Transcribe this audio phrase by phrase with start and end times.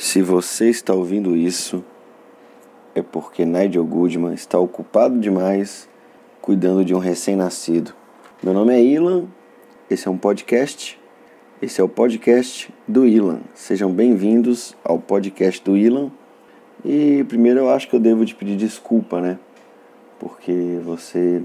[0.00, 1.84] Se você está ouvindo isso,
[2.94, 5.88] é porque Nigel Goodman está ocupado demais
[6.40, 7.92] cuidando de um recém-nascido.
[8.40, 9.24] Meu nome é Ilan,
[9.90, 10.96] esse é um podcast,
[11.60, 13.40] esse é o podcast do Ilan.
[13.54, 16.12] Sejam bem-vindos ao podcast do Ilan.
[16.84, 19.36] E primeiro eu acho que eu devo te pedir desculpa, né?
[20.20, 21.42] Porque você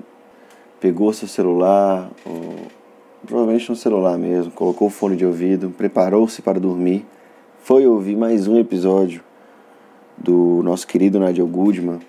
[0.80, 2.68] pegou seu celular, ou
[3.26, 7.04] provavelmente no celular mesmo, colocou o fone de ouvido, preparou-se para dormir,
[7.64, 9.24] foi ouvir mais um episódio
[10.18, 12.00] do nosso querido Nigel Goodman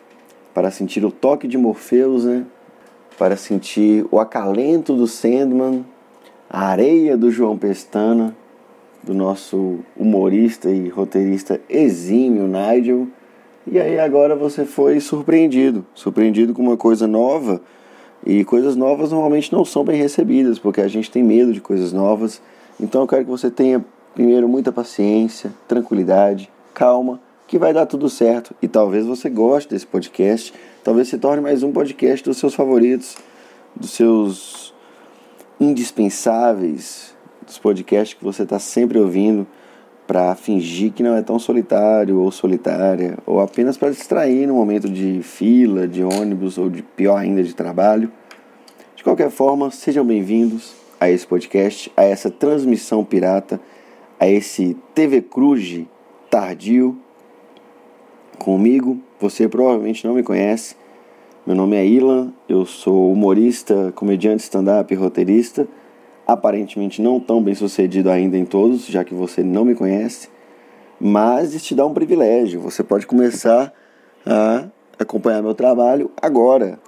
[0.53, 2.45] para sentir o toque de Morpheus, né?
[3.17, 5.87] Para sentir o acalento do Sandman,
[6.51, 8.37] a areia do João Pestana,
[9.01, 13.07] do nosso humorista e roteirista exímio Nigel.
[13.65, 17.63] E aí agora você foi surpreendido, surpreendido com uma coisa nova
[18.27, 21.93] e coisas novas normalmente não são bem recebidas, porque a gente tem medo de coisas
[21.93, 22.43] novas.
[22.81, 28.09] Então eu quero que você tenha, primeiro, muita paciência, tranquilidade, calma, que vai dar tudo
[28.09, 28.55] certo.
[28.63, 33.17] E talvez você goste desse podcast, talvez se torne mais um podcast dos seus favoritos,
[33.75, 34.73] dos seus
[35.61, 39.47] indispensáveis, dos podcasts que você está sempre ouvindo
[40.07, 44.89] para fingir que não é tão solitário ou solitária, ou apenas para distrair no momento
[44.89, 48.13] de fila, de ônibus ou de pior ainda de trabalho.
[48.95, 53.61] De qualquer forma, sejam bem-vindos a esse podcast, a essa transmissão pirata,
[54.19, 55.83] a esse TV Cruz
[56.31, 56.99] tardio.
[58.39, 60.77] Comigo, você provavelmente não me conhece.
[61.47, 65.69] Meu nome é Ilan, eu sou humorista, comediante stand-up roteirista
[66.27, 70.29] aparentemente não tão bem sucedido ainda em todos, já que você não me conhece,
[71.01, 72.61] mas isso te dá um privilégio.
[72.61, 73.73] Você pode começar
[74.25, 74.67] a
[74.99, 76.79] acompanhar meu trabalho agora.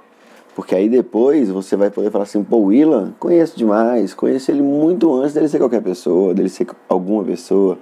[0.56, 4.62] Porque aí depois você vai poder falar assim, pô, o Willan, conheço demais, conheço ele
[4.62, 7.78] muito antes dele ser qualquer pessoa, dele ser alguma pessoa.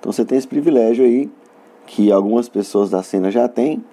[0.00, 1.30] Então você tem esse privilégio aí,
[1.86, 3.84] que algumas pessoas da cena já têm,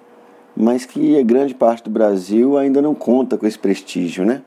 [0.56, 4.40] mas que a grande parte do Brasil ainda não conta com esse prestígio, né?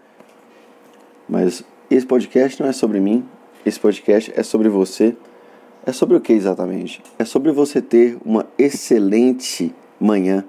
[1.29, 3.23] Mas esse podcast não é sobre mim,
[3.63, 5.15] esse podcast é sobre você.
[5.85, 7.03] É sobre o que exatamente?
[7.19, 10.43] É sobre você ter uma excelente manhã,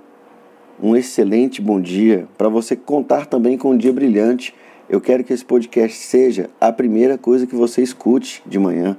[0.81, 4.55] um excelente bom dia, para você contar também com um dia brilhante.
[4.89, 8.97] Eu quero que esse podcast seja a primeira coisa que você escute de manhã.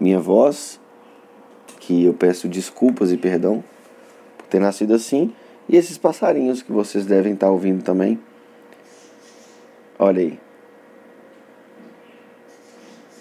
[0.00, 0.80] Minha voz,
[1.80, 3.62] que eu peço desculpas e perdão
[4.38, 5.32] por ter nascido assim,
[5.68, 8.18] e esses passarinhos que vocês devem estar ouvindo também.
[9.98, 10.38] Olha aí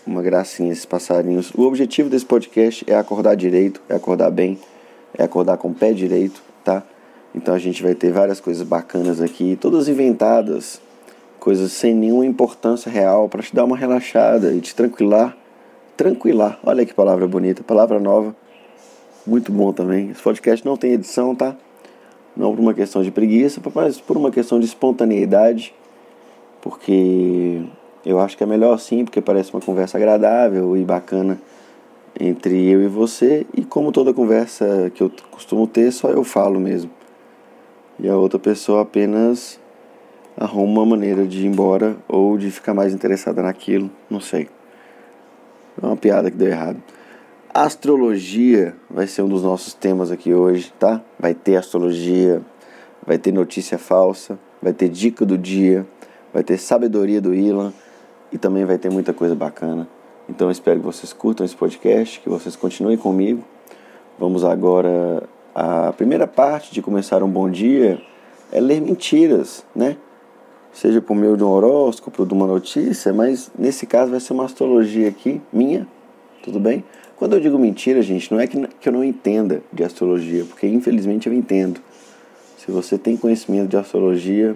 [0.06, 1.52] uma gracinha esses passarinhos.
[1.56, 4.60] O objetivo desse podcast é acordar direito, é acordar bem,
[5.18, 6.84] é acordar com o pé direito, tá?
[7.34, 10.80] Então a gente vai ter várias coisas bacanas aqui, todas inventadas,
[11.40, 15.36] coisas sem nenhuma importância real para te dar uma relaxada e te tranquilar.
[15.98, 18.36] Tranquilar, olha que palavra bonita, palavra nova,
[19.26, 20.10] muito bom também.
[20.10, 21.56] Esse podcast não tem edição, tá?
[22.36, 25.74] Não por uma questão de preguiça, mas por uma questão de espontaneidade,
[26.62, 27.62] porque
[28.06, 31.40] eu acho que é melhor assim, porque parece uma conversa agradável e bacana
[32.20, 33.46] entre eu e você.
[33.54, 36.90] E como toda conversa que eu costumo ter, só eu falo mesmo.
[38.00, 39.60] E a outra pessoa apenas
[40.38, 44.50] arruma uma maneira de ir embora ou de ficar mais interessada naquilo, não sei.
[45.82, 46.82] É uma piada que deu errado.
[47.54, 51.02] Astrologia vai ser um dos nossos temas aqui hoje, tá?
[51.20, 52.42] Vai ter astrologia,
[53.06, 55.86] vai ter notícia falsa, vai ter dica do dia,
[56.34, 57.72] vai ter sabedoria do Ilan
[58.32, 59.88] e também vai ter muita coisa bacana.
[60.28, 63.44] Então eu espero que vocês curtam esse podcast, que vocês continuem comigo.
[64.18, 65.24] Vamos agora
[65.56, 68.02] a primeira parte de começar um bom dia
[68.52, 69.98] é ler mentiras, né?
[70.72, 74.46] Seja por meio de um horóscopo, de uma notícia, mas nesse caso vai ser uma
[74.46, 75.88] astrologia aqui, minha,
[76.44, 76.84] tudo bem?
[77.16, 80.68] Quando eu digo mentira, gente, não é que, que eu não entenda de astrologia, porque
[80.68, 81.80] infelizmente eu entendo.
[82.58, 84.56] Se você tem conhecimento de astrologia,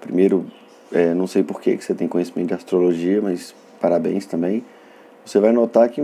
[0.00, 0.46] primeiro
[0.92, 4.64] é, não sei por que você tem conhecimento de astrologia, mas parabéns também.
[5.24, 6.00] Você vai notar que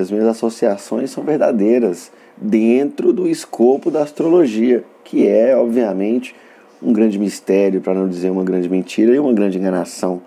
[0.00, 6.34] as minhas associações são verdadeiras dentro do escopo da astrologia, que é, obviamente,
[6.82, 10.20] um grande mistério, para não dizer uma grande mentira e uma grande enganação.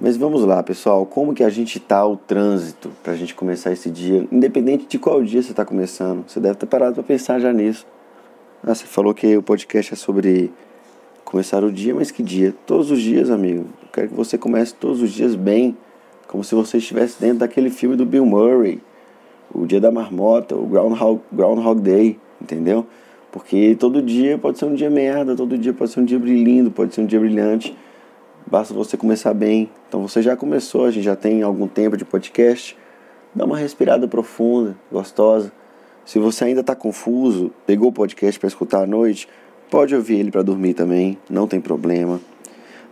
[0.00, 3.72] Mas vamos lá, pessoal, como que a gente está o trânsito para a gente começar
[3.72, 6.28] esse dia, independente de qual dia você está começando.
[6.28, 7.86] Você deve ter parado para pensar já nisso.
[8.64, 10.52] Ah, você falou que o podcast é sobre
[11.24, 12.54] começar o dia, mas que dia?
[12.66, 13.66] Todos os dias, amigo.
[13.82, 15.76] Eu quero que você comece todos os dias bem,
[16.28, 18.80] como se você estivesse dentro daquele filme do Bill Murray,
[19.54, 22.86] o Dia da Marmota, o Groundhog, Groundhog Day, entendeu?
[23.30, 26.70] Porque todo dia pode ser um dia merda, todo dia pode ser um dia brilhando,
[26.70, 27.76] pode ser um dia brilhante.
[28.46, 29.70] Basta você começar bem.
[29.88, 32.76] Então você já começou, a gente já tem algum tempo de podcast.
[33.34, 35.50] dá uma respirada profunda, gostosa.
[36.04, 39.28] Se você ainda está confuso, pegou o podcast para escutar à noite,
[39.70, 42.20] pode ouvir ele para dormir também, não tem problema.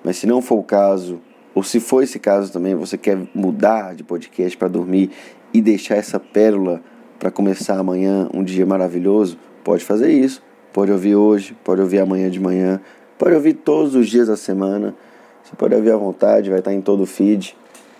[0.02, 1.20] Mas se não for o caso,
[1.54, 5.10] ou se for esse caso também, você quer mudar de podcast para dormir
[5.52, 6.80] e deixar essa pérola
[7.18, 10.42] para começar amanhã um dia maravilhoso, pode fazer isso.
[10.72, 12.80] Pode ouvir hoje, pode ouvir amanhã de manhã,
[13.18, 14.94] pode ouvir todos os dias da semana.
[15.42, 17.56] Você pode ouvir à vontade, vai estar em todo o feed.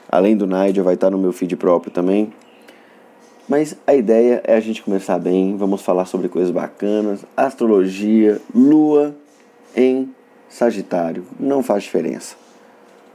[0.08, 2.32] Além do Nigel, vai estar no meu feed próprio também.
[3.48, 5.56] Mas a ideia é a gente começar bem.
[5.56, 9.16] Vamos falar sobre coisas bacanas, astrologia, lua
[9.74, 10.14] em
[10.48, 11.24] Sagitário.
[11.38, 12.36] Não faz diferença.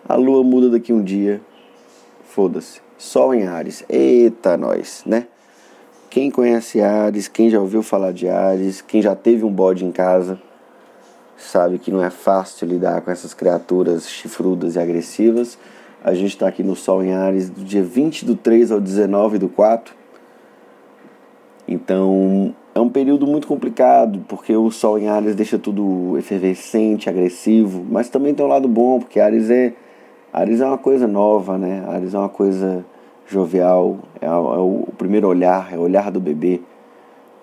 [0.07, 1.41] A lua muda daqui um dia.
[2.23, 2.79] Foda-se.
[2.97, 3.83] Sol em Ares.
[3.89, 5.27] Eita, nós, né?
[6.09, 9.91] Quem conhece Ares, quem já ouviu falar de Ares, quem já teve um bode em
[9.91, 10.39] casa,
[11.35, 15.57] sabe que não é fácil lidar com essas criaturas chifrudas e agressivas.
[16.03, 19.39] A gente está aqui no Sol em Ares do dia 20 do 3 ao 19
[19.39, 19.93] do 4.
[21.67, 27.83] Então é um período muito complicado, porque o Sol em Ares deixa tudo efervescente, agressivo,
[27.89, 29.73] mas também tem um lado bom, porque Ares é,
[30.35, 31.85] Ares é uma coisa nova, né?
[31.87, 32.85] Ares é uma coisa
[33.25, 36.59] jovial, é, é o primeiro olhar, é o olhar do bebê.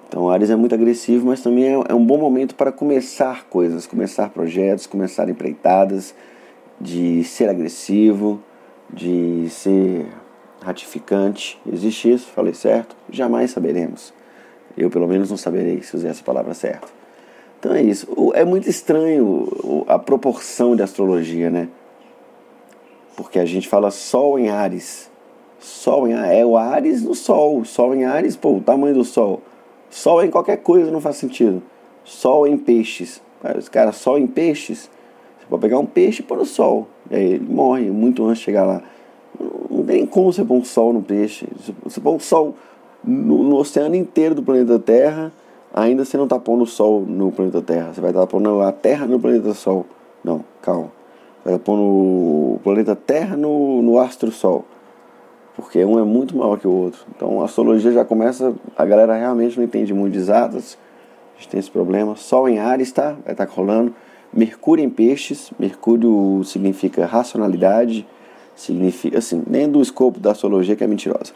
[0.07, 3.87] Então, Ares é muito agressivo, mas também é, é um bom momento para começar coisas,
[3.87, 6.15] começar projetos, começar empreitadas,
[6.79, 8.39] de ser agressivo,
[8.93, 10.09] de ser
[10.63, 11.59] ratificante.
[11.67, 12.31] Existe isso?
[12.31, 12.95] Falei certo?
[13.09, 14.13] Jamais saberemos.
[14.77, 16.89] Eu, pelo menos, não saberei se usei essa palavra certa.
[17.59, 18.07] Então é isso.
[18.35, 19.49] É muito estranho
[19.89, 21.71] a proporção de astrologia, né?
[23.17, 25.11] Porque a gente fala Sol em Ares.
[25.59, 27.65] Sol em é o Ares no Sol.
[27.65, 29.41] Sol em Ares, pô, o tamanho do Sol.
[29.91, 31.63] Sol em qualquer coisa não faz sentido.
[32.05, 33.23] Sol em peixes.
[33.57, 34.91] Os caras, Sol em peixes.
[35.39, 36.89] Você pode pegar um peixe e pôr no Sol.
[37.11, 38.83] E aí ele morre muito antes de chegar lá.
[39.71, 41.47] Não tem como você pôr um Sol no peixe.
[41.85, 42.55] Você pôr um Sol
[43.05, 45.33] no, no oceano inteiro do planeta Terra,
[45.75, 47.93] ainda você não está pondo o Sol no planeta Terra.
[47.93, 49.87] Você vai estar pondo a Terra no planeta Sol.
[50.25, 50.91] Não, calma.
[51.45, 54.65] Vai pondo o planeta Terra no, no astro Sol
[55.55, 57.05] porque um é muito maior que o outro.
[57.15, 60.79] Então a astrologia já começa, a galera realmente não entende muito de exatas,
[61.35, 62.17] a gente tem esse problema.
[62.17, 63.17] Sol em Ares, tá?
[63.25, 63.95] Vai estar tá rolando.
[64.33, 68.07] Mercúrio em Peixes, Mercúrio significa racionalidade,
[68.57, 71.35] significa, assim, nem do escopo da astrologia que é mentirosa.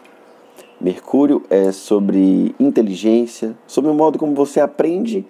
[0.81, 5.25] Mercúrio é sobre inteligência, sobre o modo como você aprende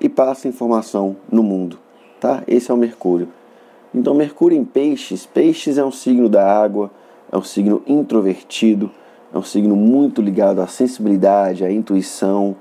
[0.00, 1.78] e passa informação no mundo,
[2.20, 2.42] tá?
[2.46, 3.28] Esse é o Mercúrio.
[3.94, 6.90] Então, Mercúrio em Peixes, Peixes é um signo da água,
[7.30, 8.90] é um signo introvertido,
[9.34, 12.56] é um signo muito ligado à sensibilidade, à intuição,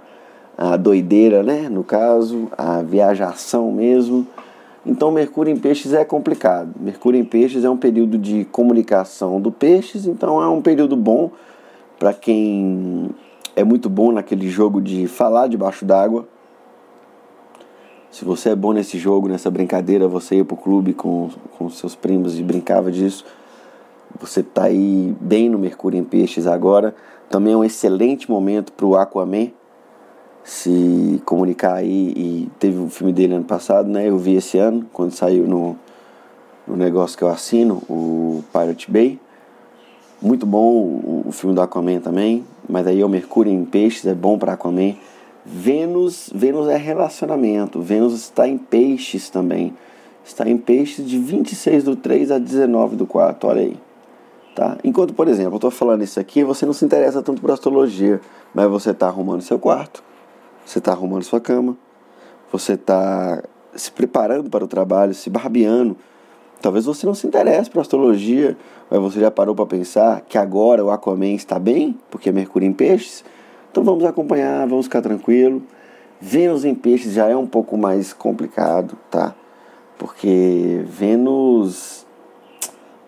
[0.58, 1.70] à doideira, né?
[1.70, 4.28] No caso, à viajação mesmo.
[4.86, 6.74] Então, Mercúrio em Peixes é complicado.
[6.80, 11.32] Mercúrio em Peixes é um período de comunicação do Peixes, então é um período bom
[11.98, 13.10] para quem
[13.56, 16.28] é muito bom naquele jogo de falar debaixo d'água.
[18.12, 21.96] Se você é bom nesse jogo, nessa brincadeira, você ia pro clube com, com seus
[21.96, 23.24] primos e brincava disso,
[24.20, 26.94] você está aí bem no Mercúrio em Peixes agora.
[27.30, 29.48] Também é um excelente momento para o Aquaman
[30.44, 32.14] se comunicar aí.
[32.16, 34.10] E teve o um filme dele ano passado, né?
[34.10, 35.78] Eu vi esse ano, quando saiu no,
[36.68, 39.18] no negócio que eu assino, o Pirate Bay.
[40.22, 42.44] Muito bom o, o filme do Aquaman também.
[42.68, 44.96] Mas aí é o Mercúrio em Peixes, é bom para Aquaman.
[45.46, 47.82] Vênus, Vênus é relacionamento.
[47.82, 49.76] Vênus está em peixes também.
[50.24, 53.50] Está em peixes de 26 do 3 a 19 do 4.
[53.50, 53.78] Olha aí.
[54.56, 54.78] Tá?
[54.84, 58.20] Enquanto, por exemplo, eu estou falando isso aqui, você não se interessa tanto por astrologia,
[58.54, 60.04] mas você está arrumando seu quarto,
[60.66, 61.78] você está arrumando sua cama,
[62.52, 63.42] você está
[63.74, 65.96] se preparando para o trabalho, se barbeando.
[66.62, 68.58] Talvez você não se interesse por astrologia,
[68.90, 72.68] mas você já parou para pensar que agora o Aquaman está bem, porque é Mercúrio
[72.68, 73.24] em Peixes.
[73.72, 75.64] Então vamos acompanhar, vamos ficar tranquilo.
[76.20, 79.34] Vênus em Peixes já é um pouco mais complicado, tá?
[79.98, 82.06] Porque Vênus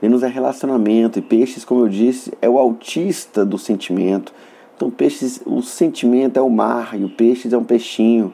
[0.03, 4.33] Vênus é relacionamento e peixes, como eu disse, é o autista do sentimento.
[4.75, 8.33] Então, peixes, o sentimento é o mar e o peixes é um peixinho.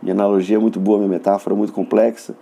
[0.00, 2.36] Minha analogia é muito boa, minha metáfora é muito complexa.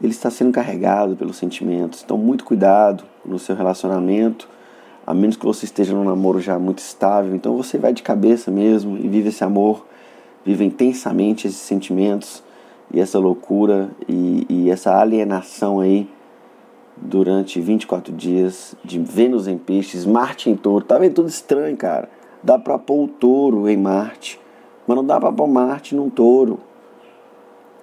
[0.00, 2.02] Ele está sendo carregado pelos sentimentos.
[2.04, 4.48] Então, muito cuidado no seu relacionamento,
[5.06, 7.34] a menos que você esteja num namoro já muito estável.
[7.34, 9.86] Então, você vai de cabeça mesmo e vive esse amor,
[10.44, 12.42] vive intensamente esses sentimentos
[12.92, 16.08] e essa loucura e, e essa alienação aí
[16.96, 20.84] durante 24 dias de Vênus em Peixes, Marte em Touro.
[20.84, 22.08] Tá vendo tudo estranho, cara?
[22.42, 24.40] Dá para pôr o touro em Marte,
[24.86, 26.60] mas não dá para pôr Marte num touro.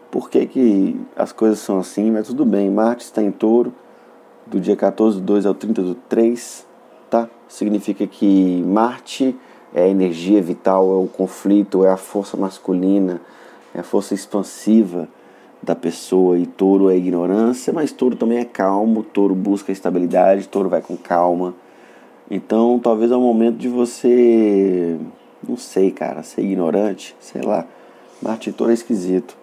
[0.09, 2.11] Por que, que as coisas são assim?
[2.11, 3.73] Mas tudo bem, Marte está em touro,
[4.45, 6.72] do dia 14 do 2 ao 30 do 3, tá?
[7.53, 9.35] Significa que Marte
[9.75, 13.21] é a energia vital, é o conflito, é a força masculina,
[13.75, 15.07] é a força expansiva
[15.61, 20.67] da pessoa e touro é ignorância, mas touro também é calmo, touro busca estabilidade, touro
[20.67, 21.53] vai com calma.
[22.29, 24.97] Então talvez é o momento de você,
[25.47, 27.67] não sei, cara, ser ignorante, sei lá.
[28.19, 29.37] Marte touro é esquisito.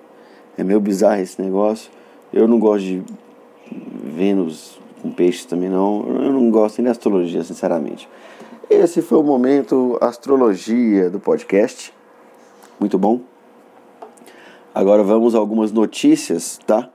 [0.59, 1.89] É meio bizarro esse negócio.
[2.33, 3.03] Eu não gosto de
[4.03, 6.05] Vênus com peixes também não.
[6.07, 8.09] Eu não gosto nem de astrologia, sinceramente.
[8.69, 11.93] Esse foi o momento astrologia do podcast.
[12.79, 13.21] Muito bom.
[14.73, 16.89] Agora vamos a algumas notícias, tá?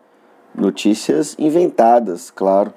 [0.53, 2.73] Notícias inventadas, claro.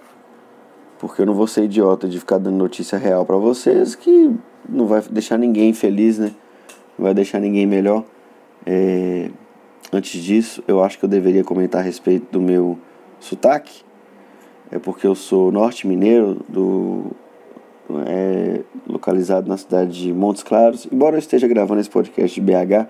[0.99, 4.35] Porque eu não vou ser idiota de ficar dando notícia real para vocês que
[4.69, 6.33] não vai deixar ninguém feliz, né?
[6.99, 8.03] Não vai deixar ninguém melhor.
[8.67, 9.31] É...
[9.93, 12.77] Antes disso, eu acho que eu deveria comentar a respeito do meu
[13.21, 13.83] sotaque.
[14.71, 17.07] É porque eu sou norte mineiro, do,
[18.07, 20.87] é, localizado na cidade de Montes Claros.
[20.93, 22.87] Embora eu esteja gravando esse podcast de BH,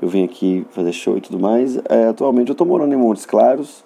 [0.00, 1.78] eu vim aqui fazer show e tudo mais.
[1.88, 3.82] É, atualmente eu estou morando em Montes Claros,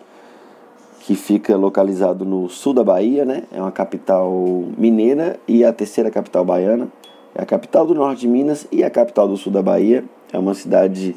[1.01, 3.45] que fica localizado no sul da Bahia, né?
[3.53, 4.33] É uma capital
[4.77, 6.89] mineira e a terceira capital baiana.
[7.35, 10.05] É a capital do norte de Minas e a capital do sul da Bahia.
[10.33, 11.15] É uma cidade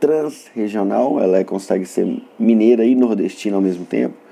[0.00, 4.25] transregional, ela é, consegue ser mineira e nordestina ao mesmo tempo.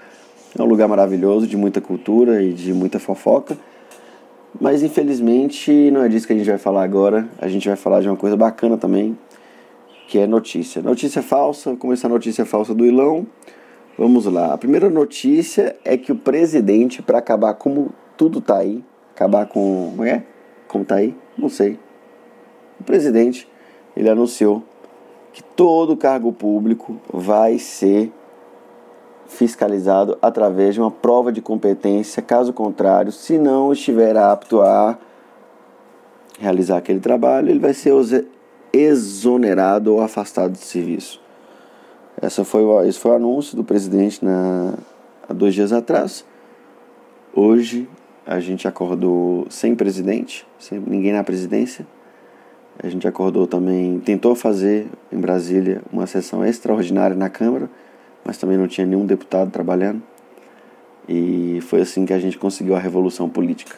[0.56, 3.56] É um lugar maravilhoso, de muita cultura e de muita fofoca.
[4.60, 7.28] Mas infelizmente não é disso que a gente vai falar agora.
[7.40, 9.18] A gente vai falar de uma coisa bacana também,
[10.06, 10.80] que é notícia.
[10.80, 13.26] Notícia falsa, começar a notícia falsa do Ilão.
[13.98, 14.54] Vamos lá.
[14.54, 19.90] A primeira notícia é que o presidente, para acabar como tudo tá aí, acabar com.
[19.90, 20.22] Como é?
[20.68, 21.16] Como tá aí?
[21.36, 21.78] Não sei.
[22.78, 23.48] O presidente,
[23.96, 24.62] ele anunciou
[25.32, 28.12] que todo cargo público vai ser
[29.34, 34.96] fiscalizado através de uma prova de competência, caso contrário, se não estiver apto a
[36.38, 37.92] realizar aquele trabalho, ele vai ser
[38.72, 41.20] exonerado ou afastado de serviço.
[42.20, 44.74] Essa foi, esse foi o anúncio do presidente na,
[45.28, 46.24] há dois dias atrás.
[47.34, 47.88] Hoje
[48.26, 51.86] a gente acordou sem presidente, sem ninguém na presidência.
[52.82, 57.68] A gente acordou também, tentou fazer em Brasília uma sessão extraordinária na Câmara,
[58.24, 60.02] mas também não tinha nenhum deputado trabalhando.
[61.08, 63.76] E foi assim que a gente conseguiu a revolução política.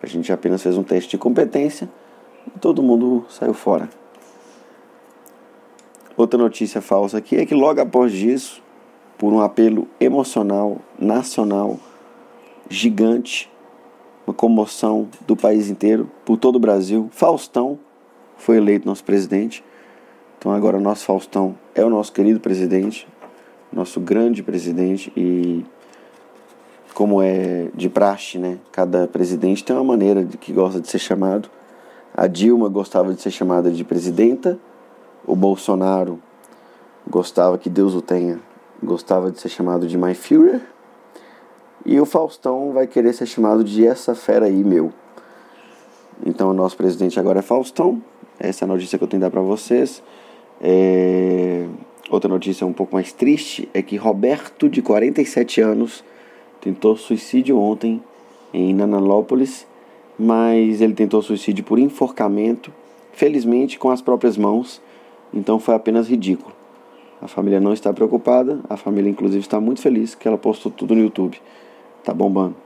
[0.00, 1.88] A gente apenas fez um teste de competência
[2.46, 3.88] e todo mundo saiu fora.
[6.16, 8.62] Outra notícia falsa aqui é que logo após isso,
[9.18, 11.78] por um apelo emocional, nacional,
[12.68, 13.50] gigante,
[14.26, 17.78] uma comoção do país inteiro, por todo o Brasil, Faustão
[18.36, 19.64] foi eleito nosso presidente.
[20.38, 23.06] Então agora nosso Faustão é o nosso querido presidente,
[23.72, 25.64] nosso grande presidente e
[26.94, 28.58] como é de praxe, né?
[28.70, 31.48] Cada presidente tem uma maneira de que gosta de ser chamado.
[32.14, 34.58] A Dilma gostava de ser chamada de presidenta
[35.26, 36.20] o Bolsonaro
[37.08, 38.40] gostava, que Deus o tenha,
[38.82, 40.60] gostava de ser chamado de My Führer.
[41.84, 44.92] E o Faustão vai querer ser chamado de essa fera aí, meu.
[46.24, 48.00] Então o nosso presidente agora é Faustão.
[48.38, 50.02] Essa é a notícia que eu tenho que dar para vocês.
[50.60, 51.66] É...
[52.12, 56.04] Outra notícia um pouco mais triste é que Roberto, de 47 anos,
[56.60, 58.00] tentou suicídio ontem
[58.54, 59.66] em Nanalópolis,
[60.16, 62.72] mas ele tentou suicídio por enforcamento,
[63.12, 64.80] felizmente com as próprias mãos
[65.32, 66.54] então foi apenas ridículo.
[67.20, 70.94] A família não está preocupada, a família inclusive está muito feliz que ela postou tudo
[70.94, 71.40] no YouTube.
[72.04, 72.56] Tá bombando.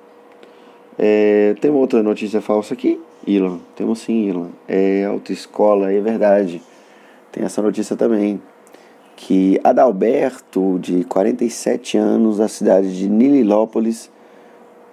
[0.98, 3.60] É, tem uma outra notícia falsa aqui, Ilan.
[3.76, 4.48] Temos sim, Ilan.
[4.66, 6.60] É autoescola, é verdade.
[7.30, 8.40] Tem essa notícia também.
[9.16, 14.11] Que Adalberto, de 47 anos, da cidade de Nililópolis,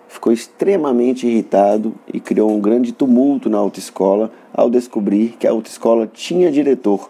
[0.08, 6.08] ficou extremamente irritado e criou um grande tumulto na autoescola ao descobrir que a autoescola
[6.08, 7.10] tinha diretor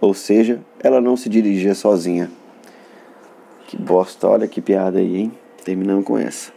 [0.00, 2.30] ou seja, ela não se dirigia sozinha.
[3.66, 5.32] Que bosta, olha que piada aí, hein?
[5.62, 6.52] Terminando com essa.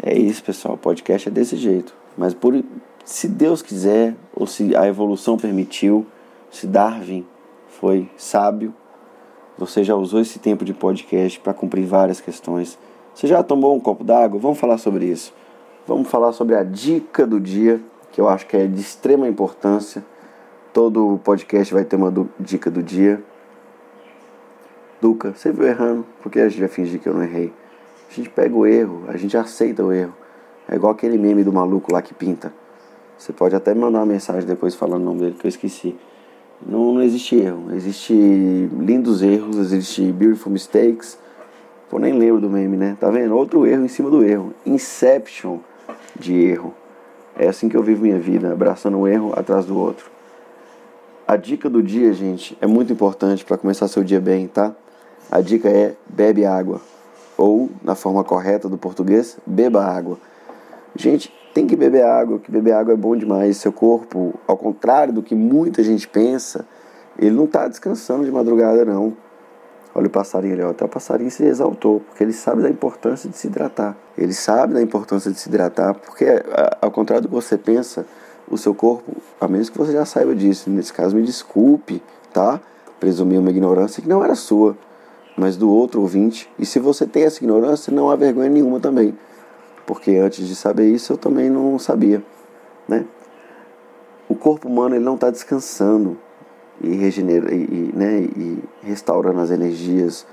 [0.00, 0.74] É isso, pessoal.
[0.74, 1.94] O podcast é desse jeito.
[2.16, 2.62] Mas por
[3.04, 6.06] se Deus quiser, ou se a evolução permitiu,
[6.50, 7.26] se Darwin
[7.68, 8.72] foi sábio,
[9.58, 12.78] você já usou esse tempo de podcast para cumprir várias questões.
[13.14, 14.38] Você já tomou um copo d'água?
[14.38, 15.32] Vamos falar sobre isso.
[15.86, 17.80] Vamos falar sobre a dica do dia,
[18.10, 20.04] que eu acho que é de extrema importância
[20.74, 23.22] Todo podcast vai ter uma dica do dia.
[25.00, 26.04] Duca, você viu errando?
[26.20, 27.52] Por que a gente vai fingir que eu não errei?
[28.10, 30.12] A gente pega o erro, a gente aceita o erro.
[30.68, 32.52] É igual aquele meme do maluco lá que pinta.
[33.16, 35.96] Você pode até mandar uma mensagem depois falando o nome dele que eu esqueci.
[36.66, 37.72] Não, não existe erro.
[37.74, 41.18] Existe lindos erros, existe beautiful mistakes.
[41.90, 42.96] Pô, nem lembro do meme, né?
[42.98, 43.36] Tá vendo?
[43.36, 44.54] Outro erro em cima do erro.
[44.64, 45.58] Inception
[46.18, 46.74] de erro.
[47.36, 50.10] É assim que eu vivo minha vida, abraçando um erro atrás do outro.
[51.26, 54.74] A dica do dia, gente, é muito importante para começar seu dia bem, tá?
[55.30, 56.80] A dica é bebe água.
[57.36, 60.18] Ou, na forma correta do português, beba água.
[60.94, 63.58] Gente, tem que beber água, que beber água é bom demais.
[63.58, 66.66] Seu corpo, ao contrário do que muita gente pensa,
[67.16, 69.16] ele não está descansando de madrugada, não.
[69.94, 70.70] Olha o passarinho ali, ó.
[70.70, 73.96] até o passarinho se exaltou, porque ele sabe da importância de se hidratar.
[74.18, 76.26] Ele sabe da importância de se hidratar, porque,
[76.82, 78.04] ao contrário do que você pensa,
[78.50, 82.60] o seu corpo, a menos que você já saiba disso, nesse caso me desculpe, tá?
[82.98, 84.76] Presumir uma ignorância que não era sua,
[85.36, 86.50] mas do outro ouvinte.
[86.58, 89.16] E se você tem essa ignorância, não há vergonha nenhuma também,
[89.86, 92.22] porque antes de saber isso eu também não sabia,
[92.88, 93.04] né?
[94.28, 96.16] O corpo humano ele não está descansando
[96.80, 100.26] e regenera e, e, né, e restaurando as energias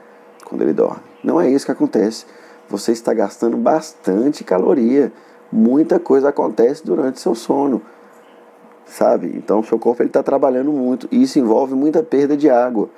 [0.45, 1.01] quando ele dorme.
[1.23, 2.25] Não é isso que acontece.
[2.69, 5.11] Você está gastando bastante caloria.
[5.51, 7.81] Muita coisa acontece durante seu sono,
[8.85, 9.33] sabe?
[9.35, 12.89] Então, seu corpo ele está trabalhando muito e isso envolve muita perda de água.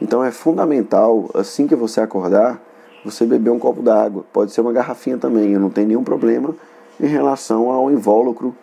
[0.00, 2.60] Então, é fundamental assim que você acordar,
[3.04, 4.24] você beber um copo d'água.
[4.32, 5.52] Pode ser uma garrafinha também.
[5.52, 6.54] Eu não tenho nenhum problema
[7.00, 8.54] em relação ao invólucro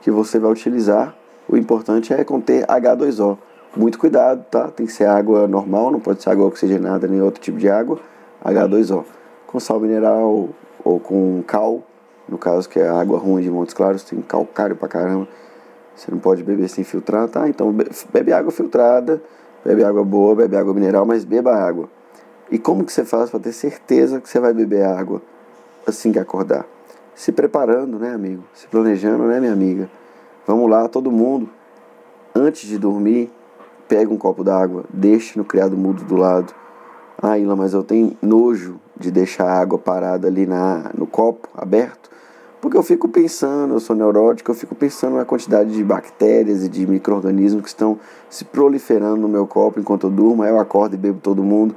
[0.00, 1.14] que você vai utilizar.
[1.48, 3.36] O importante é conter H2O.
[3.76, 4.68] Muito cuidado, tá?
[4.68, 7.98] Tem que ser água normal, não pode ser água oxigenada nem outro tipo de água.
[8.44, 9.04] H2O.
[9.46, 10.48] Com sal mineral
[10.84, 11.82] ou com cal,
[12.28, 15.28] no caso que é água ruim de Montes Claros, tem calcário pra caramba.
[15.94, 17.48] Você não pode beber sem filtrar, tá?
[17.48, 17.74] Então
[18.12, 19.22] bebe água filtrada,
[19.64, 21.88] bebe água boa, bebe água mineral, mas beba água.
[22.54, 25.20] E como que você faz para ter certeza que você vai beber água
[25.84, 26.64] assim que acordar?
[27.12, 28.44] Se preparando, né, amigo?
[28.54, 29.90] Se planejando, né, minha amiga?
[30.46, 31.48] Vamos lá, todo mundo,
[32.32, 33.28] antes de dormir,
[33.88, 36.54] pega um copo d'água, deixe no criado mudo do lado.
[37.20, 41.48] Ah, Ila, mas eu tenho nojo de deixar a água parada ali na, no copo
[41.56, 42.08] aberto,
[42.60, 46.68] porque eu fico pensando, eu sou neurótico, eu fico pensando na quantidade de bactérias e
[46.68, 47.98] de micro-organismos que estão
[48.30, 51.74] se proliferando no meu copo enquanto eu durmo, aí eu acordo e bebo todo mundo.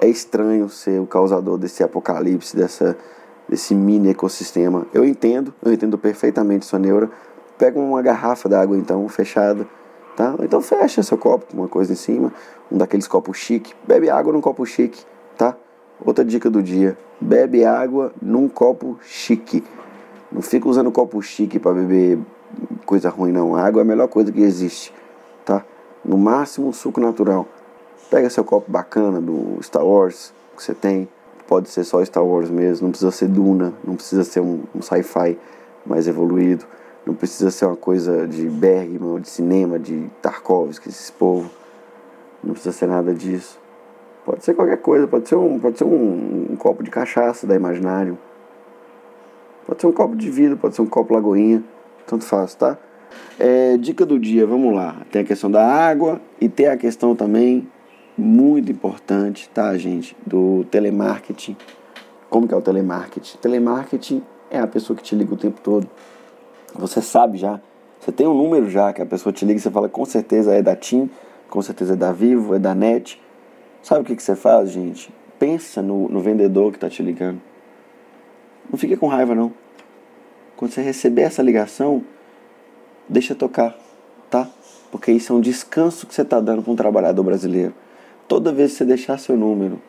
[0.00, 2.96] É estranho ser o causador desse apocalipse, dessa,
[3.48, 4.86] desse mini ecossistema.
[4.94, 7.10] Eu entendo, eu entendo perfeitamente sua neura.
[7.58, 9.66] Pega uma garrafa d'água então, fechada,
[10.16, 10.34] Tá?
[10.40, 12.32] Então fecha seu copo com uma coisa em cima,
[12.70, 13.72] um daqueles copos chique.
[13.86, 15.02] Bebe água num copo chique,
[15.36, 15.56] tá?
[16.04, 19.64] Outra dica do dia: bebe água num copo chique.
[20.30, 22.18] Não fica usando copo chique para beber
[22.84, 23.54] coisa ruim não.
[23.56, 24.92] A água é a melhor coisa que existe,
[25.44, 25.64] tá?
[26.04, 27.46] No máximo suco natural.
[28.10, 31.08] Pega seu copo bacana do Star Wars que você tem.
[31.46, 34.82] Pode ser só Star Wars mesmo, não precisa ser Duna, não precisa ser um, um
[34.82, 35.38] sci-fi
[35.86, 36.64] mais evoluído.
[37.06, 41.50] Não precisa ser uma coisa de Bergman, ou de cinema, de Tarkovsky, esse povo.
[42.42, 43.58] Não precisa ser nada disso.
[44.24, 47.54] Pode ser qualquer coisa, pode ser um, pode ser um, um copo de cachaça da
[47.54, 48.18] Imaginário.
[49.66, 51.62] Pode ser um copo de vidro, pode ser um copo lagoinha.
[52.06, 52.76] Tanto faz, tá?
[53.38, 54.96] É, dica do dia, vamos lá.
[55.10, 57.66] Tem a questão da água e tem a questão também,
[58.16, 60.16] muito importante, tá, gente?
[60.26, 61.56] Do telemarketing.
[62.28, 63.38] Como que é o telemarketing?
[63.38, 65.88] Telemarketing é a pessoa que te liga o tempo todo
[66.74, 67.60] você sabe já,
[67.98, 70.54] você tem um número já que a pessoa te liga e você fala com certeza
[70.54, 71.10] é da TIM,
[71.48, 73.20] com certeza é da Vivo, é da NET.
[73.82, 75.12] Sabe o que, que você faz, gente?
[75.38, 77.40] Pensa no, no vendedor que está te ligando.
[78.70, 79.52] Não fique com raiva, não.
[80.56, 82.04] Quando você receber essa ligação,
[83.08, 83.76] deixa tocar,
[84.30, 84.48] tá?
[84.92, 87.74] Porque isso é um descanso que você está dando para um trabalhador brasileiro.
[88.30, 89.80] Toda vez que você deixar seu número,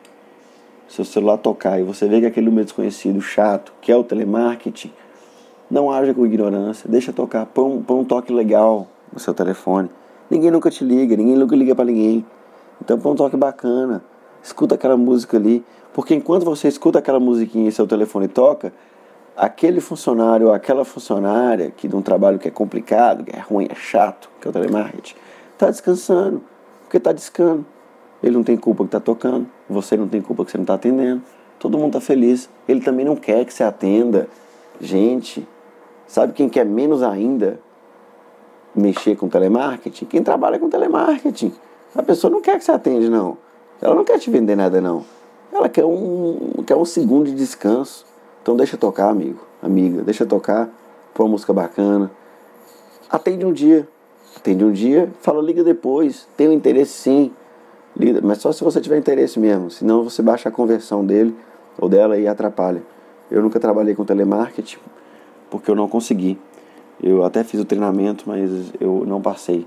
[0.88, 4.92] seu celular tocar e você vê que aquele número desconhecido, chato, que é o telemarketing,
[5.70, 9.88] não haja com ignorância, deixa tocar, põe, põe um toque legal no seu telefone.
[10.28, 12.26] Ninguém nunca te liga, ninguém nunca liga para ninguém.
[12.80, 14.02] Então põe um toque bacana,
[14.42, 18.72] escuta aquela música ali, porque enquanto você escuta aquela musiquinha e seu telefone toca,
[19.36, 23.68] aquele funcionário ou aquela funcionária que de um trabalho que é complicado, que é ruim,
[23.70, 25.14] é chato, que é o telemarketing,
[25.52, 26.42] está descansando,
[26.80, 27.64] porque está discando.
[28.22, 30.74] Ele não tem culpa que está tocando, você não tem culpa que você não está
[30.74, 31.22] atendendo.
[31.58, 32.48] Todo mundo está feliz.
[32.68, 34.28] Ele também não quer que você atenda.
[34.80, 35.46] Gente,
[36.12, 37.58] Sabe quem quer menos ainda
[38.76, 40.04] mexer com telemarketing?
[40.04, 41.54] Quem trabalha com telemarketing.
[41.94, 43.38] A pessoa não quer que você atende, não.
[43.80, 45.06] Ela não quer te vender nada, não.
[45.50, 48.04] Ela quer um, quer um segundo de descanso.
[48.42, 50.02] Então deixa tocar, amigo, amiga.
[50.02, 50.68] Deixa tocar,
[51.14, 52.10] põe uma música bacana.
[53.08, 53.88] Atende um dia.
[54.36, 56.28] Atende um dia, fala, liga depois.
[56.36, 57.32] Tem um interesse sim.
[57.96, 59.70] Liga, mas só se você tiver interesse mesmo.
[59.70, 61.36] Senão você baixa a conversão dele
[61.78, 62.82] ou dela e atrapalha.
[63.30, 64.78] Eu nunca trabalhei com telemarketing
[65.50, 66.38] porque eu não consegui.
[67.02, 69.66] Eu até fiz o treinamento, mas eu não passei.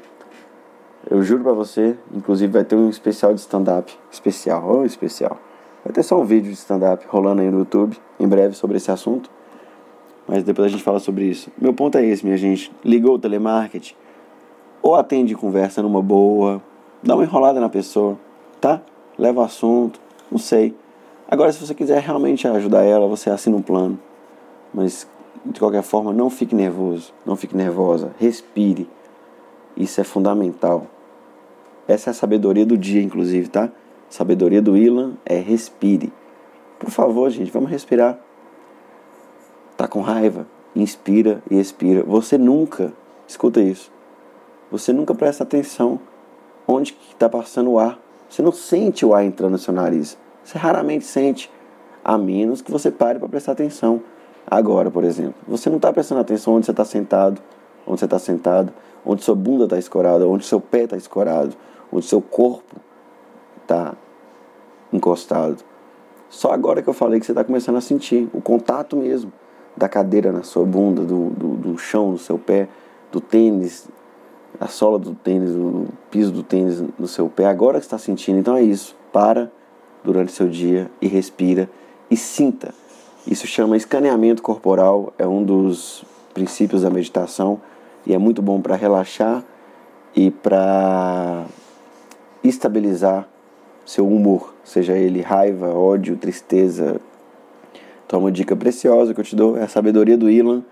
[1.09, 3.93] Eu juro para você, inclusive vai ter um especial de stand-up.
[4.11, 5.37] Especial, oh, especial.
[5.83, 8.89] Vai ter só um vídeo de stand-up rolando aí no YouTube, em breve, sobre esse
[8.89, 9.29] assunto.
[10.27, 11.51] Mas depois a gente fala sobre isso.
[11.55, 12.71] Meu ponto é esse, minha gente.
[12.83, 13.93] Ligou o telemarketing,
[14.81, 16.59] ou atende conversa numa boa,
[17.05, 18.17] dá uma enrolada na pessoa,
[18.59, 18.81] tá?
[19.17, 19.99] Leva o assunto,
[20.31, 20.75] não sei.
[21.29, 23.97] Agora, se você quiser realmente ajudar ela, você assina um plano.
[24.73, 25.07] Mas,
[25.45, 28.11] de qualquer forma, não fique nervoso, não fique nervosa.
[28.19, 28.89] Respire.
[29.77, 30.87] Isso é fundamental.
[31.87, 33.69] Essa é a sabedoria do dia, inclusive, tá?
[34.09, 36.11] Sabedoria do Ilan é respire.
[36.79, 38.19] Por favor, gente, vamos respirar.
[39.77, 40.47] Tá com raiva?
[40.75, 42.03] Inspira e expira.
[42.03, 42.93] Você nunca,
[43.27, 43.91] escuta isso,
[44.71, 45.99] você nunca presta atenção
[46.67, 47.99] onde está passando o ar.
[48.29, 50.17] Você não sente o ar entrando no seu nariz.
[50.43, 51.51] Você raramente sente,
[52.03, 54.01] a menos que você pare para prestar atenção.
[54.45, 57.41] Agora, por exemplo, você não está prestando atenção onde você está sentado,
[57.87, 58.71] onde você está sentado,
[59.05, 61.55] onde sua bunda está escorada, onde seu pé está escorado,
[61.91, 62.75] onde seu corpo
[63.61, 63.95] está
[64.93, 65.63] encostado.
[66.29, 69.31] Só agora que eu falei que você está começando a sentir o contato mesmo
[69.75, 72.67] da cadeira na sua bunda, do, do, do chão no seu pé,
[73.11, 73.87] do tênis,
[74.59, 77.45] a sola do tênis, o piso do tênis no seu pé.
[77.45, 78.95] Agora que está sentindo, então é isso.
[79.11, 79.51] Para
[80.03, 81.69] durante seu dia e respira
[82.09, 82.73] e sinta.
[83.27, 87.59] Isso chama escaneamento corporal, é um dos princípios da meditação
[88.05, 89.43] e é muito bom para relaxar
[90.15, 91.45] e para
[92.43, 93.27] estabilizar
[93.85, 96.99] seu humor, seja ele raiva, ódio, tristeza.
[98.05, 100.63] Então, uma dica preciosa que eu te dou é a sabedoria do Ilan: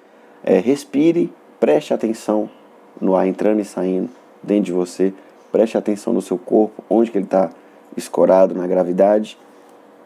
[0.44, 2.50] é respire, preste atenção
[3.00, 4.10] no ar entrando e saindo
[4.42, 5.14] dentro de você,
[5.52, 7.50] preste atenção no seu corpo, onde que ele está
[7.96, 9.38] escorado na gravidade.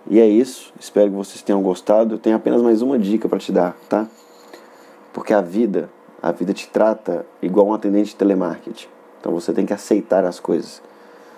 [0.10, 0.73] E é isso.
[0.80, 2.15] Espero que vocês tenham gostado.
[2.15, 4.08] Eu tenho apenas mais uma dica para te dar, tá?
[5.13, 5.89] Porque a vida,
[6.21, 8.88] a vida te trata igual um atendente de telemarketing.
[9.19, 10.82] Então você tem que aceitar as coisas.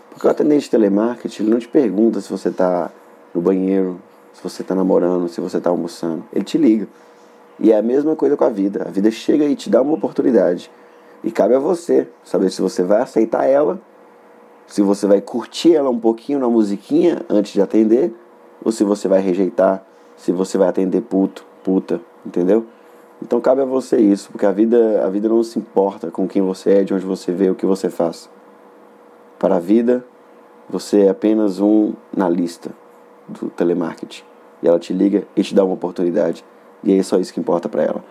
[0.09, 2.91] Porque o atendente de telemarketing ele não te pergunta se você está
[3.33, 3.99] no banheiro,
[4.33, 6.23] se você está namorando, se você está almoçando.
[6.33, 6.87] Ele te liga.
[7.59, 8.85] E é a mesma coisa com a vida.
[8.87, 10.71] A vida chega e te dá uma oportunidade.
[11.23, 13.79] E cabe a você saber se você vai aceitar ela,
[14.67, 18.13] se você vai curtir ela um pouquinho na musiquinha antes de atender,
[18.63, 19.83] ou se você vai rejeitar,
[20.15, 22.65] se você vai atender puto, puta, entendeu?
[23.21, 26.41] Então cabe a você isso, porque a vida, a vida não se importa com quem
[26.41, 28.29] você é, de onde você veio, o que você faz.
[29.37, 30.05] Para a vida,
[30.69, 32.71] você é apenas um na lista
[33.27, 34.23] do telemarketing.
[34.61, 36.43] E ela te liga e te dá uma oportunidade.
[36.83, 38.03] E é só isso que importa para ela.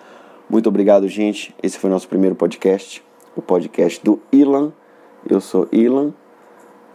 [0.50, 1.54] Muito obrigado, gente.
[1.62, 3.04] Esse foi o nosso primeiro podcast,
[3.36, 4.72] o podcast do Ilan.
[5.28, 6.14] Eu sou Ilan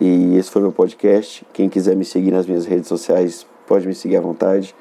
[0.02, 1.46] e esse foi meu podcast.
[1.54, 4.74] Quem quiser me seguir nas minhas redes sociais, pode me seguir à vontade.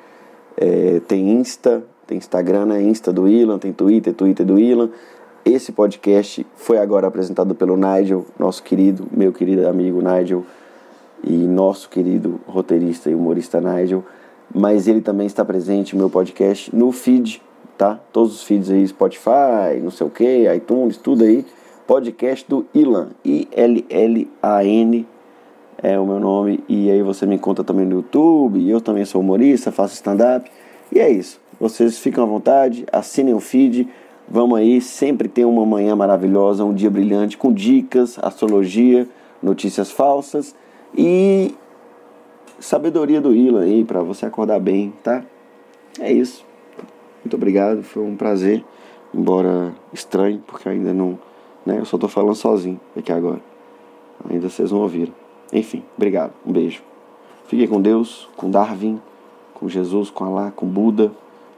[0.57, 2.81] É, tem Insta, tem Instagram, né?
[2.81, 4.89] Insta do Ilan, tem Twitter, Twitter do Ilan.
[5.45, 10.47] Esse podcast foi agora apresentado pelo Nigel, nosso querido, meu querido amigo Nigel,
[11.23, 14.03] e nosso querido roteirista e humorista Nigel.
[14.55, 17.43] Mas ele também está presente no meu podcast no feed,
[17.77, 18.01] tá?
[18.13, 21.45] Todos os feeds aí, Spotify, não sei o que, iTunes, tudo aí.
[21.87, 25.07] Podcast do Ilan, I-L-L-A-N
[25.83, 26.63] é o meu nome.
[26.69, 28.67] E aí você me encontra também no YouTube.
[28.69, 30.49] Eu também sou humorista, faço stand-up.
[30.93, 31.41] E é isso.
[31.59, 33.89] Vocês ficam à vontade, assinem o feed.
[34.29, 39.07] Vamos aí, sempre tem uma manhã maravilhosa, um dia brilhante com dicas, astrologia,
[39.43, 40.55] notícias falsas
[40.97, 41.55] e
[42.59, 45.25] sabedoria do Ilan aí para você acordar bem, tá?
[46.01, 46.45] É isso.
[47.25, 48.65] Muito obrigado, foi um prazer,
[49.15, 51.19] embora estranho, porque ainda não,
[51.65, 53.41] né, eu só tô falando sozinho aqui agora.
[54.29, 55.13] Ainda vocês não ouviram.
[55.53, 56.33] Enfim, obrigado.
[56.47, 56.83] Um beijo.
[57.47, 59.01] Fiquem com Deus, com Darwin,
[59.55, 61.13] com Jesus, com Alá, com Buda,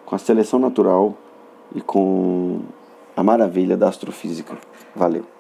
[0.05, 1.15] com a seleção natural
[1.75, 2.61] e com
[3.17, 4.57] a maravilha da astrofísica.
[4.95, 5.34] Valeu.